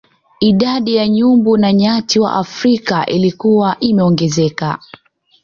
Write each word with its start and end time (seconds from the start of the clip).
Idadi 0.39 0.95
ya 0.95 1.07
nyumbu 1.09 1.57
na 1.57 1.73
nyati 1.73 2.19
wa 2.19 2.33
Afrika 2.33 3.05
ilikuwa 3.05 3.79
imeongezeka 3.79 4.79